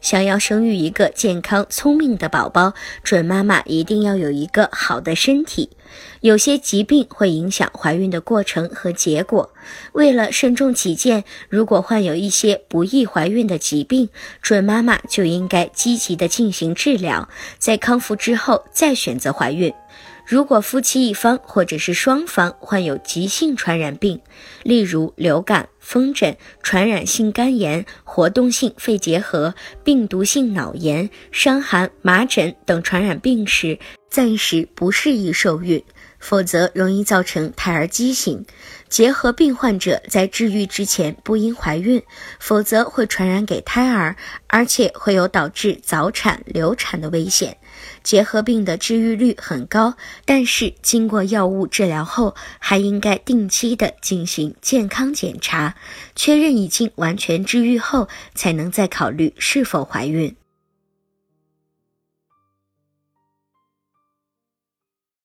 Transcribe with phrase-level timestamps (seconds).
[0.00, 5.70] 想要生育一个健康聪明的宝宝，准妈妈一定要有一个好的身体。
[6.20, 9.52] 有些疾病会影响怀孕的过程和结果。
[9.92, 14.08] 为了慎重起见，如果患有一些不易怀孕的疾病，
[14.42, 17.28] 准妈妈就应该积极的进行治疗，
[17.58, 19.72] 在康复之后再选择怀孕。
[20.26, 24.20] 如果夫妻一方或者是双方患有急性传染病，
[24.62, 33.76] 例如流感、风疹、传染性肝炎、活动性肺结核、病毒性脑炎、伤寒、麻疹等传染病时，
[34.10, 35.82] 暂时不适宜受孕。
[36.20, 38.44] 否则容易造成胎儿畸形。
[38.90, 42.02] 结核病患者在治愈之前不应怀孕，
[42.38, 47.56] 否则会传染给胎儿，而且会有导致早产、流产的危险。
[48.02, 49.94] 结核病的治愈率很高，
[50.26, 55.74] 但是经过药物治疗后，还应该定期的进行健康检查，
[56.14, 60.36] 确认已经完全治愈后，才能再考虑是否怀孕。